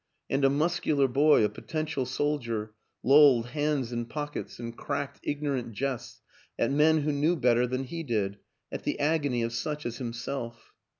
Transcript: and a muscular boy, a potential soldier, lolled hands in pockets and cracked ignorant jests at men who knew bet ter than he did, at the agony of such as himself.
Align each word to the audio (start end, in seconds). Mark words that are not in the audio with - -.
and 0.31 0.43
a 0.43 0.49
muscular 0.49 1.07
boy, 1.07 1.43
a 1.43 1.47
potential 1.47 2.07
soldier, 2.07 2.73
lolled 3.03 3.49
hands 3.49 3.91
in 3.91 4.03
pockets 4.03 4.57
and 4.57 4.75
cracked 4.75 5.19
ignorant 5.21 5.73
jests 5.73 6.21
at 6.57 6.71
men 6.71 7.01
who 7.01 7.11
knew 7.11 7.35
bet 7.35 7.55
ter 7.55 7.67
than 7.67 7.83
he 7.83 8.01
did, 8.01 8.39
at 8.71 8.81
the 8.83 8.99
agony 8.99 9.43
of 9.43 9.53
such 9.53 9.85
as 9.85 9.97
himself. 9.97 10.73